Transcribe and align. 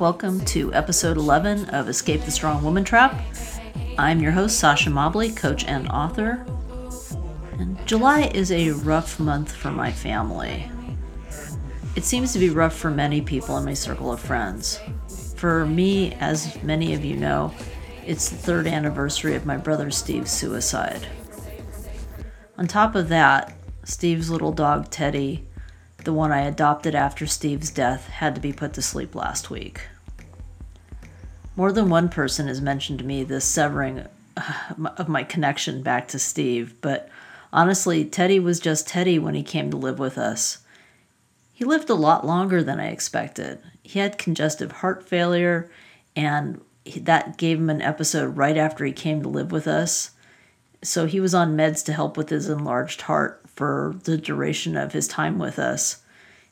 Welcome 0.00 0.42
to 0.46 0.72
episode 0.72 1.18
11 1.18 1.66
of 1.66 1.86
Escape 1.86 2.22
the 2.22 2.30
Strong 2.30 2.64
Woman 2.64 2.84
Trap. 2.84 3.20
I'm 3.98 4.22
your 4.22 4.32
host, 4.32 4.58
Sasha 4.58 4.88
Mobley, 4.88 5.30
coach 5.30 5.66
and 5.66 5.86
author. 5.88 6.46
And 7.58 7.76
July 7.86 8.30
is 8.32 8.50
a 8.50 8.70
rough 8.70 9.20
month 9.20 9.54
for 9.54 9.70
my 9.70 9.92
family. 9.92 10.72
It 11.96 12.04
seems 12.04 12.32
to 12.32 12.38
be 12.38 12.48
rough 12.48 12.74
for 12.74 12.90
many 12.90 13.20
people 13.20 13.58
in 13.58 13.66
my 13.66 13.74
circle 13.74 14.10
of 14.10 14.20
friends. 14.20 14.80
For 15.36 15.66
me, 15.66 16.14
as 16.14 16.62
many 16.62 16.94
of 16.94 17.04
you 17.04 17.18
know, 17.18 17.52
it's 18.06 18.30
the 18.30 18.36
third 18.36 18.66
anniversary 18.66 19.34
of 19.34 19.44
my 19.44 19.58
brother 19.58 19.90
Steve's 19.90 20.30
suicide. 20.30 21.06
On 22.56 22.66
top 22.66 22.94
of 22.94 23.10
that, 23.10 23.54
Steve's 23.84 24.30
little 24.30 24.52
dog 24.52 24.88
Teddy 24.88 25.46
the 26.04 26.12
one 26.12 26.32
I 26.32 26.42
adopted 26.42 26.94
after 26.94 27.26
Steve's 27.26 27.70
death, 27.70 28.08
had 28.08 28.34
to 28.34 28.40
be 28.40 28.52
put 28.52 28.72
to 28.74 28.82
sleep 28.82 29.14
last 29.14 29.50
week. 29.50 29.82
More 31.60 31.72
than 31.72 31.90
one 31.90 32.08
person 32.08 32.48
has 32.48 32.62
mentioned 32.62 33.00
to 33.00 33.04
me 33.04 33.22
the 33.22 33.38
severing 33.38 34.06
uh, 34.34 34.52
of 34.96 35.10
my 35.10 35.22
connection 35.22 35.82
back 35.82 36.08
to 36.08 36.18
Steve, 36.18 36.74
but 36.80 37.10
honestly, 37.52 38.02
Teddy 38.02 38.40
was 38.40 38.60
just 38.60 38.88
Teddy 38.88 39.18
when 39.18 39.34
he 39.34 39.42
came 39.42 39.70
to 39.70 39.76
live 39.76 39.98
with 39.98 40.16
us. 40.16 40.60
He 41.52 41.66
lived 41.66 41.90
a 41.90 41.94
lot 41.94 42.26
longer 42.26 42.62
than 42.62 42.80
I 42.80 42.86
expected. 42.86 43.58
He 43.82 43.98
had 43.98 44.16
congestive 44.16 44.72
heart 44.72 45.06
failure, 45.06 45.70
and 46.16 46.62
that 46.96 47.36
gave 47.36 47.58
him 47.58 47.68
an 47.68 47.82
episode 47.82 48.38
right 48.38 48.56
after 48.56 48.86
he 48.86 48.92
came 48.92 49.22
to 49.22 49.28
live 49.28 49.52
with 49.52 49.68
us. 49.68 50.12
So 50.82 51.04
he 51.04 51.20
was 51.20 51.34
on 51.34 51.58
meds 51.58 51.84
to 51.84 51.92
help 51.92 52.16
with 52.16 52.30
his 52.30 52.48
enlarged 52.48 53.02
heart 53.02 53.42
for 53.46 53.96
the 54.04 54.16
duration 54.16 54.78
of 54.78 54.94
his 54.94 55.06
time 55.06 55.38
with 55.38 55.58
us. 55.58 56.00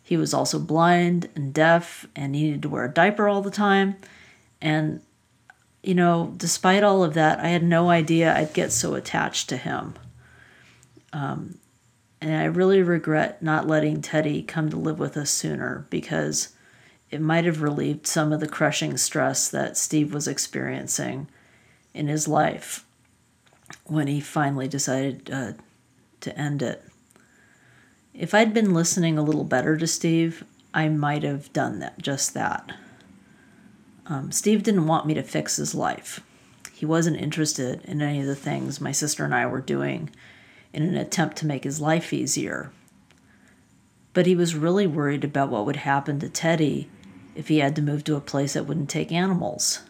He 0.03 0.19
was 0.19 0.35
also 0.35 0.59
blind 0.59 1.31
and 1.35 1.55
deaf 1.55 2.07
and 2.15 2.33
needed 2.33 2.61
to 2.61 2.69
wear 2.69 2.85
a 2.85 2.93
diaper 2.93 3.27
all 3.27 3.41
the 3.41 3.51
time. 3.51 3.97
And, 4.61 5.01
you 5.83 5.95
know, 5.95 6.35
despite 6.37 6.83
all 6.83 7.05
of 7.05 7.15
that, 7.15 7.41
I 7.41 7.49
had 7.49 7.63
no 7.63 7.91
idea 7.91 8.35
I'd 8.35 8.53
get 8.53 8.73
so 8.73 8.95
attached 8.95 9.49
to 9.51 9.57
him. 9.57 9.95
Um, 11.13 11.59
and 12.21 12.35
I 12.35 12.45
really 12.45 12.83
regret 12.83 13.43
not 13.43 13.69
letting 13.69 14.03
Teddy 14.03 14.43
come 14.43 14.71
to 14.71 14.77
live 14.77 14.99
with 14.99 15.17
us 15.17 15.31
sooner 15.31 15.87
because 15.89 16.55
it 17.11 17.21
might 17.21 17.45
have 17.45 17.63
relieved 17.63 18.07
some 18.07 18.33
of 18.33 18.41
the 18.41 18.49
crushing 18.49 18.97
stress 18.97 19.49
that 19.49 19.77
Steve 19.77 20.13
was 20.13 20.29
experiencing 20.29 21.29
in 21.95 22.09
his 22.09 22.29
life 22.29 22.85
when 23.85 24.07
he 24.07 24.21
finally 24.21 24.69
decided 24.69 25.31
uh, 25.33 25.53
to 26.21 26.39
end 26.39 26.63
it. 26.63 26.85
If 28.13 28.35
I'd 28.35 28.53
been 28.53 28.75
listening 28.75 29.17
a 29.17 29.23
little 29.23 29.45
better 29.45 29.77
to 29.77 29.87
Steve, 29.87 30.45
I 30.75 30.89
might 30.89 31.23
have 31.23 31.53
done 31.53 31.79
that, 31.79 31.99
just 31.99 32.35
that. 32.35 32.73
Um, 34.09 34.33
Steve 34.33 34.63
didn't 34.63 34.87
want 34.87 35.07
me 35.07 35.15
to 35.15 35.23
fix 35.23 35.57
his 35.57 35.75
life. 35.75 36.21
He 36.73 36.87
wasn't 36.87 37.21
interested 37.21 37.85
in 37.85 38.01
any 38.01 38.21
of 38.21 38.27
the 38.27 38.35
things 38.35 38.81
my 38.81 38.93
sister 38.93 39.25
and 39.25 39.35
I 39.35 39.47
were 39.47 39.61
doing 39.61 40.11
in 40.73 40.83
an 40.83 40.97
attempt 40.97 41.37
to 41.39 41.47
make 41.47 41.65
his 41.65 41.81
life 41.81 42.13
easier. 42.13 42.73
But 44.15 44.27
he 44.27 44.35
was 44.35 44.55
really 44.55 44.87
worried 44.87 45.25
about 45.25 45.51
what 45.51 45.67
would 45.67 45.77
happen 45.77 46.19
to 46.21 46.29
Teddy 46.29 46.89
if 47.35 47.49
he 47.49 47.59
had 47.59 47.77
to 47.77 47.83
move 47.83 48.03
to 48.05 48.17
a 48.17 48.21
place 48.21 48.55
that 48.55 48.65
wouldn't 48.65 48.89
take 48.89 49.13
animals. 49.13 49.81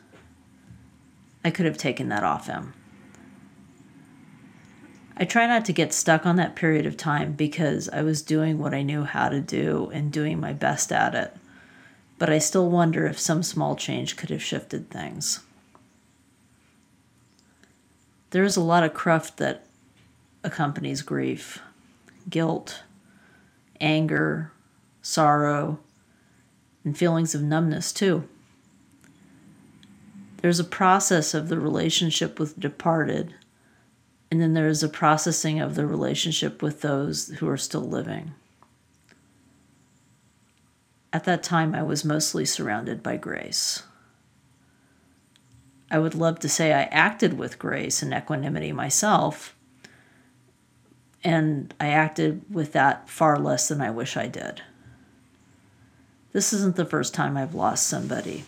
I 1.45 1.51
could 1.51 1.67
have 1.67 1.79
taken 1.79 2.09
that 2.09 2.25
off 2.25 2.47
him. 2.47 2.75
I 5.17 5.25
try 5.25 5.47
not 5.47 5.65
to 5.67 5.73
get 5.73 5.93
stuck 5.93 6.27
on 6.27 6.37
that 6.37 6.57
period 6.57 6.87
of 6.87 6.97
time 6.97 7.33
because 7.33 7.89
I 7.89 8.03
was 8.03 8.23
doing 8.23 8.59
what 8.59 8.75
I 8.75 8.83
knew 8.83 9.05
how 9.05 9.29
to 9.29 9.41
do 9.41 9.91
and 9.93 10.13
doing 10.13 10.41
my 10.41 10.53
best 10.53 10.93
at 10.93 11.15
it. 11.15 11.37
But 12.19 12.31
I 12.31 12.39
still 12.39 12.69
wonder 12.69 13.07
if 13.07 13.19
some 13.19 13.43
small 13.43 13.77
change 13.77 14.17
could 14.17 14.31
have 14.31 14.43
shifted 14.43 14.91
things. 14.91 15.41
There 18.31 18.45
is 18.45 18.57
a 18.57 18.63
lot 18.63 18.85
of 18.85 18.93
cruft 18.93 19.37
that 19.39 19.67
accompanies 20.45 21.03
grief 21.03 21.61
guilt, 22.29 22.83
anger, 23.81 24.53
sorrow, 25.01 25.79
and 26.85 26.99
feelings 26.99 27.35
of 27.35 27.43
numbness, 27.43 27.93
too. 27.93 28.29
There's 30.43 30.61
a 30.61 30.65
process 30.65 31.33
of 31.33 31.49
the 31.49 31.59
relationship 31.59 32.39
with 32.39 32.61
departed 32.61 33.35
and 34.31 34.41
then 34.41 34.55
there 34.55 34.69
is 34.69 34.83
a 34.83 34.89
processing 34.89 35.61
of 35.61 35.75
the 35.75 35.87
relationship 35.87 36.63
with 36.63 36.83
those 36.83 37.29
who 37.39 37.49
are 37.49 37.57
still 37.57 37.83
living. 37.83 38.35
At 41.13 41.25
that 41.25 41.43
time, 41.43 41.75
I 41.75 41.83
was 41.83 42.05
mostly 42.05 42.45
surrounded 42.45 43.03
by 43.03 43.17
grace. 43.17 43.83
I 45.91 45.99
would 45.99 46.15
love 46.15 46.39
to 46.41 46.49
say 46.49 46.73
I 46.73 46.83
acted 46.85 47.39
with 47.39 47.59
grace 47.59 48.03
and 48.03 48.13
equanimity 48.13 48.73
myself, 48.73 49.57
and 51.25 51.73
I 51.81 51.89
acted 51.89 52.43
with 52.53 52.73
that 52.73 53.09
far 53.09 53.39
less 53.39 53.69
than 53.69 53.81
I 53.81 53.91
wish 53.91 54.17
I 54.17 54.27
did. 54.27 54.63
This 56.33 56.53
isn't 56.53 56.77
the 56.77 56.85
first 56.85 57.15
time 57.15 57.37
I've 57.37 57.55
lost 57.55 57.87
somebody. 57.87 58.45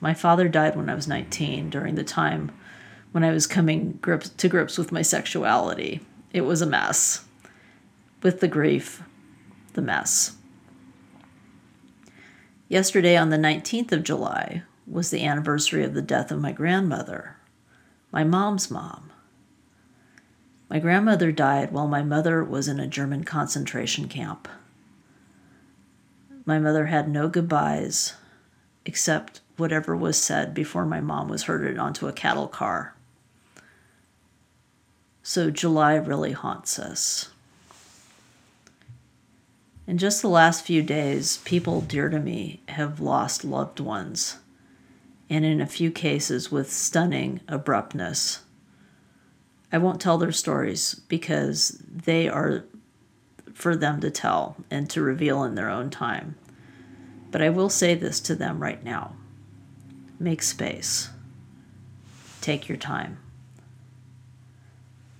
My 0.00 0.12
father 0.12 0.46
died 0.48 0.76
when 0.76 0.90
I 0.90 0.94
was 0.94 1.08
19 1.08 1.70
during 1.70 1.94
the 1.94 2.04
time 2.04 2.52
when 3.12 3.24
I 3.24 3.30
was 3.30 3.46
coming 3.46 3.98
grips, 4.02 4.28
to 4.28 4.48
grips 4.48 4.76
with 4.76 4.92
my 4.92 5.00
sexuality. 5.00 6.00
It 6.32 6.42
was 6.42 6.60
a 6.60 6.66
mess. 6.66 7.24
With 8.22 8.40
the 8.40 8.48
grief, 8.48 9.02
the 9.72 9.82
mess. 9.82 10.36
Yesterday, 12.68 13.16
on 13.16 13.28
the 13.28 13.36
19th 13.36 13.92
of 13.92 14.02
July, 14.02 14.62
was 14.86 15.10
the 15.10 15.24
anniversary 15.24 15.84
of 15.84 15.94
the 15.94 16.02
death 16.02 16.30
of 16.30 16.40
my 16.40 16.52
grandmother, 16.52 17.36
my 18.10 18.24
mom's 18.24 18.70
mom. 18.70 19.10
My 20.70 20.78
grandmother 20.78 21.30
died 21.30 21.72
while 21.72 21.86
my 21.86 22.02
mother 22.02 22.42
was 22.42 22.66
in 22.66 22.80
a 22.80 22.86
German 22.86 23.24
concentration 23.24 24.08
camp. 24.08 24.48
My 26.46 26.58
mother 26.58 26.86
had 26.86 27.08
no 27.08 27.28
goodbyes 27.28 28.14
except 28.86 29.40
whatever 29.56 29.96
was 29.96 30.16
said 30.16 30.54
before 30.54 30.84
my 30.84 31.00
mom 31.00 31.28
was 31.28 31.44
herded 31.44 31.78
onto 31.78 32.08
a 32.08 32.12
cattle 32.12 32.48
car. 32.48 32.94
So 35.22 35.50
July 35.50 35.94
really 35.94 36.32
haunts 36.32 36.78
us. 36.78 37.30
In 39.86 39.98
just 39.98 40.22
the 40.22 40.28
last 40.28 40.64
few 40.64 40.82
days, 40.82 41.38
people 41.44 41.82
dear 41.82 42.08
to 42.08 42.18
me 42.18 42.62
have 42.68 43.00
lost 43.00 43.44
loved 43.44 43.80
ones, 43.80 44.38
and 45.28 45.44
in 45.44 45.60
a 45.60 45.66
few 45.66 45.90
cases 45.90 46.50
with 46.50 46.72
stunning 46.72 47.40
abruptness. 47.48 48.44
I 49.70 49.76
won't 49.78 50.00
tell 50.00 50.16
their 50.16 50.32
stories 50.32 50.94
because 51.08 51.82
they 51.86 52.28
are 52.28 52.64
for 53.52 53.76
them 53.76 54.00
to 54.00 54.10
tell 54.10 54.56
and 54.70 54.88
to 54.88 55.02
reveal 55.02 55.44
in 55.44 55.54
their 55.54 55.68
own 55.68 55.90
time. 55.90 56.36
But 57.30 57.42
I 57.42 57.50
will 57.50 57.68
say 57.68 57.94
this 57.94 58.20
to 58.20 58.34
them 58.34 58.62
right 58.62 58.82
now 58.82 59.16
make 60.18 60.42
space, 60.42 61.10
take 62.40 62.68
your 62.68 62.78
time. 62.78 63.18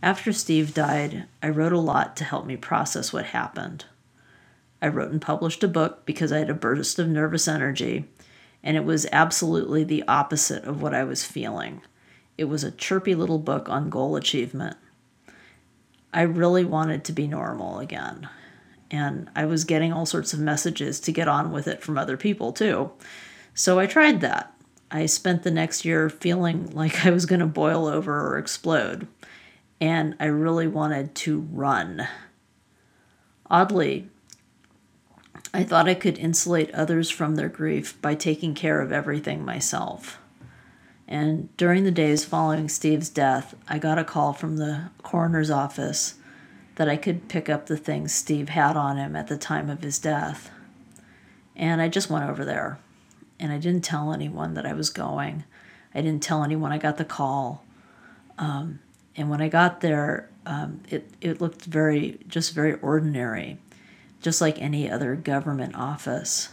After 0.02 0.32
Steve 0.32 0.72
died, 0.72 1.26
I 1.42 1.48
wrote 1.48 1.72
a 1.72 1.78
lot 1.78 2.16
to 2.16 2.24
help 2.24 2.46
me 2.46 2.56
process 2.56 3.12
what 3.12 3.26
happened. 3.26 3.84
I 4.84 4.88
wrote 4.88 5.10
and 5.10 5.22
published 5.22 5.64
a 5.64 5.68
book 5.68 6.04
because 6.04 6.30
I 6.30 6.38
had 6.38 6.50
a 6.50 6.54
burst 6.54 6.98
of 6.98 7.08
nervous 7.08 7.48
energy, 7.48 8.04
and 8.62 8.76
it 8.76 8.84
was 8.84 9.06
absolutely 9.10 9.82
the 9.82 10.04
opposite 10.06 10.64
of 10.64 10.82
what 10.82 10.94
I 10.94 11.04
was 11.04 11.24
feeling. 11.24 11.80
It 12.36 12.44
was 12.44 12.62
a 12.62 12.70
chirpy 12.70 13.14
little 13.14 13.38
book 13.38 13.70
on 13.70 13.88
goal 13.88 14.14
achievement. 14.14 14.76
I 16.12 16.22
really 16.22 16.64
wanted 16.64 17.02
to 17.04 17.12
be 17.12 17.26
normal 17.26 17.78
again, 17.78 18.28
and 18.90 19.30
I 19.34 19.46
was 19.46 19.64
getting 19.64 19.90
all 19.90 20.04
sorts 20.04 20.34
of 20.34 20.40
messages 20.40 21.00
to 21.00 21.12
get 21.12 21.28
on 21.28 21.50
with 21.50 21.66
it 21.66 21.82
from 21.82 21.96
other 21.96 22.18
people 22.18 22.52
too. 22.52 22.90
So 23.54 23.78
I 23.78 23.86
tried 23.86 24.20
that. 24.20 24.54
I 24.90 25.06
spent 25.06 25.44
the 25.44 25.50
next 25.50 25.86
year 25.86 26.10
feeling 26.10 26.70
like 26.72 27.06
I 27.06 27.10
was 27.10 27.24
going 27.24 27.40
to 27.40 27.46
boil 27.46 27.86
over 27.86 28.28
or 28.28 28.36
explode 28.36 29.08
and 29.80 30.14
I 30.20 30.26
really 30.26 30.66
wanted 30.66 31.14
to 31.16 31.40
run. 31.40 32.06
Oddly, 33.50 34.08
I 35.52 35.62
thought 35.62 35.88
I 35.88 35.94
could 35.94 36.18
insulate 36.18 36.72
others 36.72 37.10
from 37.10 37.36
their 37.36 37.48
grief 37.48 38.00
by 38.00 38.14
taking 38.14 38.54
care 38.54 38.80
of 38.80 38.92
everything 38.92 39.44
myself. 39.44 40.18
And 41.06 41.54
during 41.56 41.84
the 41.84 41.90
days 41.90 42.24
following 42.24 42.68
Steve's 42.68 43.08
death, 43.08 43.54
I 43.68 43.78
got 43.78 43.98
a 43.98 44.04
call 44.04 44.32
from 44.32 44.56
the 44.56 44.90
coroner's 45.02 45.50
office 45.50 46.14
that 46.76 46.88
I 46.88 46.96
could 46.96 47.28
pick 47.28 47.48
up 47.48 47.66
the 47.66 47.76
things 47.76 48.12
Steve 48.12 48.48
had 48.48 48.76
on 48.76 48.96
him 48.96 49.14
at 49.14 49.28
the 49.28 49.36
time 49.36 49.70
of 49.70 49.82
his 49.82 49.98
death. 49.98 50.50
And 51.54 51.80
I 51.80 51.88
just 51.88 52.10
went 52.10 52.28
over 52.28 52.44
there. 52.44 52.78
And 53.38 53.52
I 53.52 53.58
didn't 53.58 53.84
tell 53.84 54.12
anyone 54.12 54.54
that 54.54 54.66
I 54.66 54.72
was 54.72 54.90
going. 54.90 55.44
I 55.94 56.00
didn't 56.00 56.22
tell 56.22 56.42
anyone 56.42 56.72
I 56.72 56.78
got 56.78 56.96
the 56.96 57.04
call. 57.04 57.64
Um, 58.38 58.80
and 59.16 59.30
when 59.30 59.40
I 59.40 59.48
got 59.48 59.80
there, 59.80 60.28
um, 60.46 60.80
it, 60.90 61.08
it 61.20 61.40
looked 61.40 61.64
very, 61.64 62.18
just 62.26 62.54
very 62.54 62.74
ordinary, 62.74 63.58
just 64.24 64.40
like 64.40 64.58
any 64.58 64.90
other 64.90 65.14
government 65.14 65.74
office. 65.76 66.48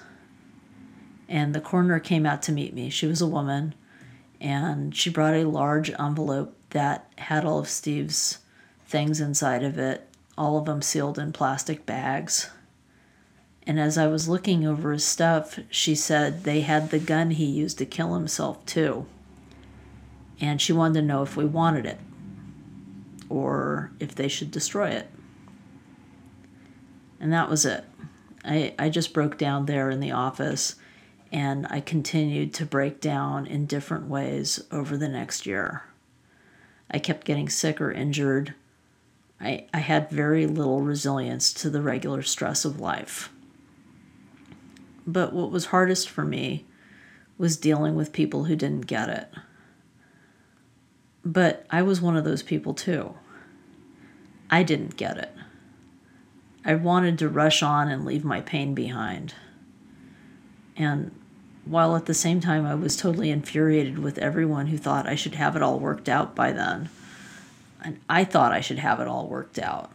And 1.29 1.55
the 1.55 1.61
coroner 1.61 2.01
came 2.01 2.25
out 2.25 2.41
to 2.43 2.51
meet 2.51 2.73
me. 2.73 2.89
She 2.89 3.07
was 3.07 3.21
a 3.21 3.27
woman, 3.27 3.73
and 4.41 4.93
she 4.93 5.09
brought 5.09 5.35
a 5.35 5.45
large 5.45 5.89
envelope 5.97 6.53
that 6.71 7.09
had 7.17 7.45
all 7.45 7.59
of 7.59 7.69
Steve's 7.69 8.39
things 8.85 9.21
inside 9.21 9.63
of 9.63 9.79
it, 9.79 10.05
all 10.37 10.57
of 10.57 10.65
them 10.65 10.81
sealed 10.81 11.17
in 11.17 11.31
plastic 11.31 11.85
bags. 11.85 12.49
And 13.65 13.79
as 13.79 13.97
I 13.97 14.07
was 14.07 14.27
looking 14.27 14.67
over 14.67 14.91
his 14.91 15.05
stuff, 15.05 15.57
she 15.69 15.95
said 15.95 16.43
they 16.43 16.61
had 16.61 16.89
the 16.89 16.99
gun 16.99 17.31
he 17.31 17.45
used 17.45 17.77
to 17.77 17.85
kill 17.85 18.15
himself, 18.15 18.65
too. 18.65 19.05
And 20.41 20.59
she 20.59 20.73
wanted 20.73 20.99
to 20.99 21.07
know 21.07 21.23
if 21.23 21.37
we 21.37 21.45
wanted 21.45 21.85
it 21.85 21.99
or 23.29 23.93
if 23.97 24.13
they 24.13 24.27
should 24.27 24.51
destroy 24.51 24.89
it. 24.89 25.07
And 27.21 27.31
that 27.31 27.49
was 27.49 27.65
it. 27.65 27.85
I, 28.43 28.73
I 28.79 28.89
just 28.89 29.13
broke 29.13 29.37
down 29.37 29.67
there 29.67 29.91
in 29.91 29.99
the 29.99 30.11
office 30.11 30.75
and 31.31 31.67
I 31.69 31.79
continued 31.79 32.53
to 32.55 32.65
break 32.65 32.99
down 32.99 33.45
in 33.45 33.67
different 33.67 34.07
ways 34.07 34.59
over 34.71 34.97
the 34.97 35.07
next 35.07 35.45
year. 35.45 35.83
I 36.89 36.97
kept 36.97 37.25
getting 37.25 37.47
sick 37.47 37.79
or 37.79 37.91
injured. 37.91 38.55
I, 39.39 39.67
I 39.71 39.79
had 39.79 40.09
very 40.09 40.47
little 40.47 40.81
resilience 40.81 41.53
to 41.53 41.69
the 41.69 41.81
regular 41.81 42.23
stress 42.23 42.65
of 42.65 42.79
life. 42.81 43.31
But 45.05 45.31
what 45.31 45.51
was 45.51 45.67
hardest 45.67 46.09
for 46.09 46.25
me 46.25 46.65
was 47.37 47.55
dealing 47.55 47.95
with 47.95 48.11
people 48.11 48.45
who 48.45 48.55
didn't 48.55 48.87
get 48.87 49.09
it. 49.09 49.29
But 51.23 51.67
I 51.69 51.83
was 51.83 52.01
one 52.01 52.17
of 52.17 52.23
those 52.23 52.43
people 52.43 52.73
too. 52.73 53.13
I 54.49 54.63
didn't 54.63 54.97
get 54.97 55.17
it. 55.17 55.31
I 56.63 56.75
wanted 56.75 57.17
to 57.19 57.29
rush 57.29 57.63
on 57.63 57.89
and 57.89 58.05
leave 58.05 58.23
my 58.23 58.41
pain 58.41 58.73
behind. 58.73 59.33
And 60.77 61.11
while 61.65 61.95
at 61.95 62.05
the 62.05 62.13
same 62.13 62.39
time 62.39 62.65
I 62.65 62.75
was 62.75 62.95
totally 62.95 63.31
infuriated 63.31 63.99
with 63.99 64.17
everyone 64.17 64.67
who 64.67 64.77
thought 64.77 65.07
I 65.07 65.15
should 65.15 65.35
have 65.35 65.55
it 65.55 65.63
all 65.63 65.79
worked 65.79 66.07
out 66.07 66.35
by 66.35 66.51
then, 66.51 66.89
and 67.83 67.99
I 68.09 68.23
thought 68.23 68.51
I 68.51 68.61
should 68.61 68.79
have 68.79 68.99
it 68.99 69.07
all 69.07 69.27
worked 69.27 69.57
out. 69.57 69.91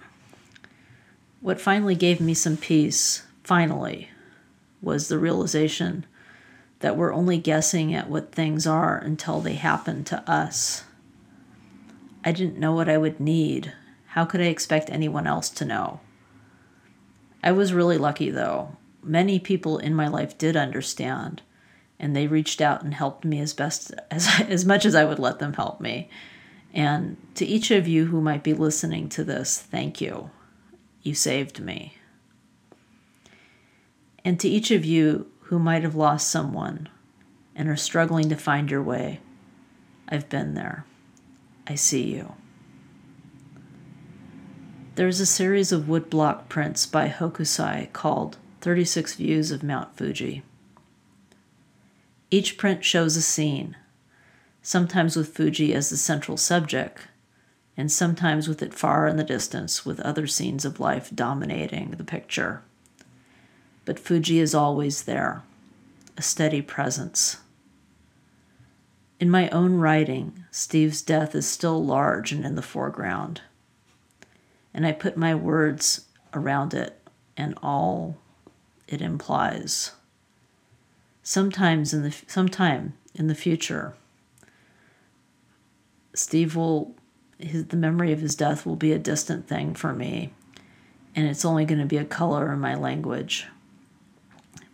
What 1.41 1.61
finally 1.61 1.95
gave 1.95 2.21
me 2.21 2.35
some 2.35 2.57
peace, 2.57 3.23
finally, 3.45 4.11
was 4.83 5.09
the 5.09 5.19
realization 5.19 6.05
that 6.81 6.97
we're 6.97 7.15
only 7.15 7.39
guessing 7.39 7.95
at 7.95 8.11
what 8.11 8.33
things 8.33 8.67
are 8.67 8.99
until 8.99 9.41
they 9.41 9.55
happen 9.55 10.05
to 10.05 10.29
us. 10.31 10.85
I 12.25 12.33
didn't 12.33 12.59
know 12.59 12.73
what 12.73 12.89
I 12.89 12.99
would 12.99 13.21
need. 13.21 13.73
How 14.09 14.25
could 14.25 14.41
I 14.41 14.47
expect 14.47 14.91
anyone 14.91 15.27
else 15.27 15.49
to 15.51 15.65
know? 15.65 16.01
I 17.46 17.52
was 17.52 17.72
really 17.72 17.96
lucky, 17.96 18.31
though. 18.31 18.76
Many 19.04 19.38
people 19.38 19.78
in 19.78 19.94
my 19.94 20.08
life 20.08 20.37
did 20.37 20.56
understand, 20.56 21.43
and 21.96 22.14
they 22.14 22.26
reached 22.26 22.60
out 22.60 22.82
and 22.82 22.93
helped 22.93 23.25
me 23.25 23.38
as 23.38 23.54
best 23.54 23.94
as 24.10 24.28
as 24.48 24.64
much 24.64 24.84
as 24.84 24.96
I 24.96 25.04
would 25.04 25.20
let 25.20 25.38
them 25.38 25.52
help 25.52 25.81
me. 25.81 26.10
And 26.75 27.16
to 27.37 27.46
each 27.46 27.70
of 27.70 27.87
you 27.87 28.06
who 28.06 28.20
might 28.20 28.43
be 28.43 28.52
listening 28.52 29.08
to 29.10 29.22
this, 29.22 29.60
thank 29.60 30.00
you. 30.00 30.31
You 31.04 31.14
saved 31.14 31.60
me. 31.60 31.94
And 34.25 34.40
to 34.40 34.48
each 34.48 34.72
of 34.72 34.84
you 34.84 35.31
who 35.43 35.60
might 35.60 35.84
have 35.84 35.94
lost 35.94 36.28
someone 36.28 36.88
and 37.54 37.69
are 37.69 37.76
struggling 37.76 38.28
to 38.28 38.37
find 38.37 38.72
your 38.72 38.82
way, 38.82 39.20
I've 40.08 40.28
been 40.28 40.54
there. 40.54 40.84
I 41.64 41.76
see 41.76 42.12
you. 42.12 42.34
There's 44.96 45.20
a 45.20 45.26
series 45.26 45.72
of 45.72 45.84
woodblock 45.84 46.48
prints 46.48 46.87
by 46.87 47.08
Hokusai 47.08 47.93
called 47.93 48.38
36 48.62 49.14
Views 49.14 49.50
of 49.50 49.62
Mount 49.62 49.96
Fuji. 49.96 50.43
Each 52.31 52.58
print 52.58 52.84
shows 52.84 53.16
a 53.16 53.22
scene, 53.22 53.76
sometimes 54.62 55.14
with 55.14 55.34
Fuji 55.37 55.72
as 55.72 55.90
the 55.90 55.96
central 55.96 56.37
subject, 56.37 57.02
and 57.76 57.93
sometimes 57.93 58.48
with 58.48 58.62
it 58.62 58.75
far 58.75 59.06
in 59.06 59.16
the 59.16 59.22
distance 59.22 59.87
with 59.87 60.00
other 60.00 60.26
scenes 60.26 60.64
of 60.64 60.81
life 60.81 61.10
dominating 61.14 61.93
the 61.93 62.04
picture 62.04 62.62
but 63.87 64.00
Fuji 64.00 64.40
is 64.40 64.54
always 64.54 65.04
there, 65.04 65.43
a 66.19 66.22
steady 66.22 66.60
presence. 66.60 67.38
In 69.19 69.31
my 69.31 69.48
own 69.50 69.76
writing, 69.76 70.44
Steve's 70.50 71.00
death 71.00 71.34
is 71.34 71.48
still 71.48 71.82
large 71.82 72.32
and 72.32 72.44
in 72.44 72.56
the 72.56 72.62
foreground. 72.62 73.40
And 74.76 74.87
I 74.87 74.93
put 74.93 75.17
my 75.17 75.34
words 75.34 76.05
around 76.34 76.75
it 76.75 77.00
and 77.34 77.58
all 77.62 78.19
it 78.87 79.00
implies. 79.00 79.93
Sometimes 81.23 81.94
in 81.94 82.02
the 82.02 82.14
sometime 82.26 82.93
in 83.14 83.26
the 83.26 83.34
future, 83.34 83.94
Steve 86.14 86.55
will 86.55 86.94
his, 87.38 87.67
the 87.67 87.76
memory 87.76 88.12
of 88.12 88.20
his 88.20 88.37
death 88.37 88.67
will 88.67 88.76
be 88.76 88.93
a 88.93 88.99
distant 88.99 89.49
thing 89.49 89.75
for 89.75 89.94
me, 89.94 90.32
and 91.14 91.26
it's 91.26 91.44
only 91.44 91.64
going 91.64 91.81
to 91.81 91.87
be 91.87 91.96
a 91.96 92.05
color 92.05 92.52
in 92.52 92.61
my 92.61 92.75
language. 92.75 93.46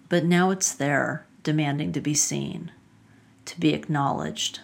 But 0.09 0.25
now 0.25 0.51
it's 0.51 0.73
there, 0.73 1.27
demanding 1.45 1.93
to 1.93 2.01
be 2.01 2.15
seen, 2.15 2.73
to 3.47 3.59
be 3.59 3.73
acknowledged. 3.73 4.61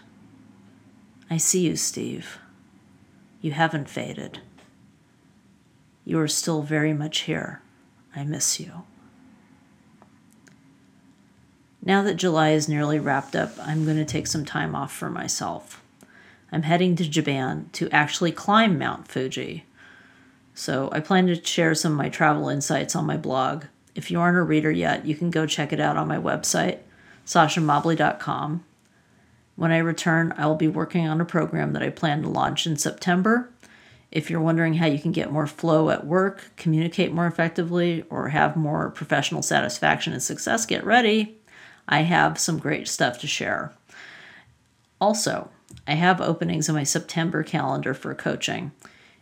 I 1.31 1.37
see 1.37 1.67
you, 1.67 1.77
Steve. 1.77 2.39
You 3.41 3.53
haven't 3.53 3.89
faded. 3.89 4.41
You 6.09 6.19
are 6.21 6.29
still 6.29 6.63
very 6.63 6.95
much 6.95 7.21
here. 7.21 7.61
I 8.17 8.25
miss 8.25 8.59
you. 8.59 8.85
Now 11.83 12.03
that 12.03 12.15
July 12.15 12.53
is 12.53 12.67
nearly 12.67 12.99
wrapped 12.99 13.37
up, 13.37 13.53
I'm 13.61 13.85
going 13.85 13.99
to 13.99 14.07
take 14.07 14.27
some 14.27 14.47
time 14.47 14.75
off 14.75 14.91
for 14.91 15.11
myself. 15.11 15.83
I'm 16.51 16.63
heading 16.63 16.97
to 16.97 17.07
Japan 17.07 17.69
to 17.75 17.91
actually 17.91 18.33
climb 18.33 18.79
Mount 18.79 19.07
Fuji. 19.07 19.67
So 20.55 20.89
I 20.93 21.01
plan 21.01 21.27
to 21.27 21.45
share 21.45 21.75
some 21.75 21.93
of 21.93 21.99
my 21.99 22.09
travel 22.09 22.49
insights 22.49 22.97
on 22.97 23.05
my 23.05 23.19
blog 23.19 23.67
if 23.95 24.11
you 24.11 24.19
aren't 24.19 24.39
a 24.39 24.43
reader 24.43 24.71
yet, 24.71 25.05
you 25.05 25.15
can 25.15 25.29
go 25.29 25.45
check 25.45 25.73
it 25.73 25.81
out 25.81 25.99
on 25.99 26.07
my 26.07 26.19
website, 26.19 26.79
sashamobley.com. 27.27 28.65
When 29.57 29.73
I 29.73 29.79
return, 29.79 30.33
I 30.39 30.47
will 30.47 30.55
be 30.55 30.69
working 30.69 31.07
on 31.07 31.21
a 31.21 31.27
program 31.27 31.73
that 31.73 31.83
I 31.83 31.91
plan 31.91 32.23
to 32.23 32.29
launch 32.29 32.65
in 32.65 32.77
September. 32.77 33.51
If 34.11 34.31
you're 34.31 34.41
wondering 34.41 34.75
how 34.75 34.87
you 34.87 34.99
can 34.99 35.13
get 35.13 35.31
more 35.31 35.47
flow 35.47 35.91
at 35.91 36.07
work, 36.07 36.51
communicate 36.57 37.13
more 37.13 37.27
effectively, 37.27 38.05
or 38.09 38.29
have 38.29 38.57
more 38.57 38.91
professional 38.91 39.43
satisfaction 39.43 40.13
and 40.13 40.23
success, 40.23 40.65
get 40.65 40.85
ready. 40.85 41.37
I 41.87 42.03
have 42.03 42.39
some 42.39 42.59
great 42.59 42.89
stuff 42.89 43.19
to 43.21 43.27
share. 43.27 43.73
Also, 45.01 45.51
I 45.87 45.93
have 45.95 46.21
openings 46.21 46.69
in 46.69 46.75
my 46.75 46.85
September 46.85 47.43
calendar 47.43 47.95
for 47.95 48.15
coaching. 48.15 48.73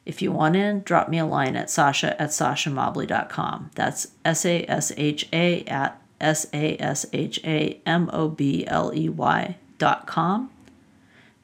If 0.05 0.23
you 0.23 0.31
want 0.31 0.55
in, 0.55 0.83
drop 0.83 1.09
me 1.09 1.19
a 1.19 1.27
line 1.27 1.57
at 1.57 1.69
sasha 1.69 2.21
at 2.21 2.31
sashamobley.com. 2.31 3.71
That's 3.75 4.09
S 4.25 4.47
A 4.47 4.65
S 4.71 4.93
H 4.97 5.29
A 5.33 5.65
at 5.65 6.01
S 6.21 6.47
A 6.53 6.77
S 6.79 7.07
H 7.13 7.41
A 7.45 7.81
M 7.85 8.09
O 8.13 8.29
B 8.29 8.65
L 8.67 8.93
E 8.95 9.09
Y 9.09 9.57
dot 9.79 10.07
com. 10.07 10.51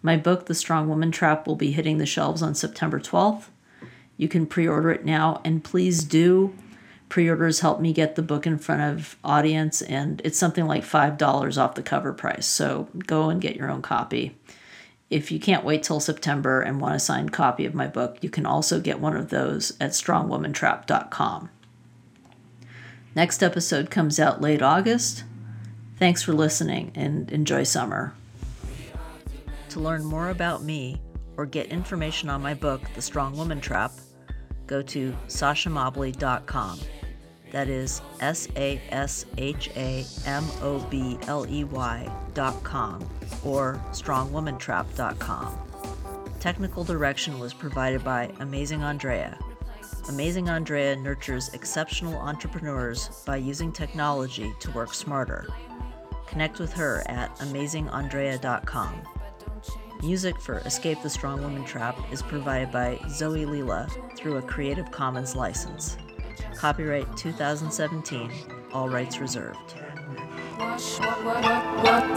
My 0.02 0.16
book, 0.16 0.46
The 0.46 0.54
Strong 0.54 0.88
Woman 0.88 1.12
Trap, 1.12 1.46
will 1.46 1.56
be 1.56 1.70
hitting 1.70 1.98
the 1.98 2.06
shelves 2.06 2.42
on 2.42 2.56
September 2.56 2.98
12th. 2.98 3.44
You 4.16 4.28
can 4.28 4.46
pre 4.46 4.66
order 4.66 4.90
it 4.90 5.04
now, 5.04 5.40
and 5.44 5.62
please 5.62 6.02
do. 6.02 6.54
Pre 7.08 7.28
orders 7.28 7.60
help 7.60 7.80
me 7.80 7.92
get 7.92 8.16
the 8.16 8.22
book 8.22 8.46
in 8.46 8.58
front 8.58 8.82
of 8.82 9.16
audience, 9.22 9.80
and 9.80 10.20
it's 10.24 10.38
something 10.38 10.66
like 10.66 10.82
$5 10.82 11.62
off 11.62 11.74
the 11.76 11.82
cover 11.82 12.12
price. 12.12 12.46
So 12.46 12.88
go 13.06 13.30
and 13.30 13.40
get 13.40 13.56
your 13.56 13.70
own 13.70 13.82
copy. 13.82 14.36
If 15.08 15.30
you 15.30 15.38
can't 15.38 15.64
wait 15.64 15.82
till 15.82 16.00
September 16.00 16.62
and 16.62 16.80
want 16.80 16.94
a 16.94 16.98
signed 16.98 17.32
copy 17.32 17.66
of 17.66 17.74
my 17.74 17.86
book, 17.86 18.16
you 18.22 18.30
can 18.30 18.46
also 18.46 18.80
get 18.80 18.98
one 18.98 19.14
of 19.14 19.28
those 19.28 19.72
at 19.78 19.90
strongwomantrap.com. 19.90 21.50
Next 23.14 23.42
episode 23.42 23.90
comes 23.90 24.18
out 24.18 24.40
late 24.40 24.62
August. 24.62 25.24
Thanks 25.98 26.22
for 26.22 26.32
listening 26.32 26.92
and 26.94 27.30
enjoy 27.30 27.64
summer. 27.64 28.14
To 29.72 29.80
learn 29.80 30.04
more 30.04 30.28
about 30.28 30.62
me 30.62 31.00
or 31.38 31.46
get 31.46 31.68
information 31.68 32.28
on 32.28 32.42
my 32.42 32.52
book, 32.52 32.82
The 32.94 33.00
Strong 33.00 33.38
Woman 33.38 33.58
Trap, 33.58 33.92
go 34.66 34.82
to 34.82 35.16
sashamobley.com. 35.28 36.78
That 37.52 37.68
is 37.68 38.02
S 38.20 38.48
A 38.56 38.82
S 38.90 39.24
H 39.38 39.70
A 39.74 40.04
M 40.26 40.44
O 40.60 40.78
B 40.90 41.18
L 41.26 41.46
E 41.48 41.64
Y 41.64 42.12
dot 42.34 42.62
com 42.62 43.08
or 43.42 43.82
strongwomantrap.com. 43.92 45.58
Technical 46.38 46.84
direction 46.84 47.38
was 47.38 47.54
provided 47.54 48.04
by 48.04 48.30
Amazing 48.40 48.82
Andrea. 48.82 49.38
Amazing 50.10 50.50
Andrea 50.50 50.96
nurtures 50.96 51.48
exceptional 51.54 52.16
entrepreneurs 52.16 53.08
by 53.24 53.36
using 53.36 53.72
technology 53.72 54.52
to 54.60 54.70
work 54.72 54.92
smarter. 54.92 55.46
Connect 56.26 56.58
with 56.58 56.74
her 56.74 57.02
at 57.06 57.34
amazingandrea.com. 57.38 59.21
Music 60.02 60.40
for 60.40 60.58
Escape 60.58 61.00
the 61.04 61.08
Strong 61.08 61.42
Woman 61.42 61.64
Trap 61.64 61.96
is 62.10 62.22
provided 62.22 62.72
by 62.72 62.98
Zoe 63.08 63.44
Leela 63.44 63.88
through 64.16 64.38
a 64.38 64.42
Creative 64.42 64.90
Commons 64.90 65.36
license. 65.36 65.96
Copyright 66.56 67.16
2017, 67.16 68.32
all 68.72 68.88
rights 68.88 69.18
reserved. 69.18 69.76
What, 71.78 72.10